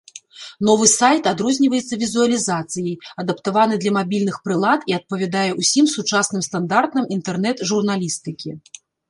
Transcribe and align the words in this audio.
Новы 0.67 0.85
сайт 0.91 1.27
адрозніваецца 1.31 1.99
візуалізацыяй, 2.03 2.95
адаптаваны 3.25 3.75
для 3.83 3.93
мабільных 3.99 4.41
прылад 4.47 4.89
і 4.93 4.97
адпавядае 4.99 5.45
ўсім 5.61 5.85
сучасным 5.95 6.41
стандартам 6.49 7.03
інтэрнэт-журналістыкі. 7.19 8.49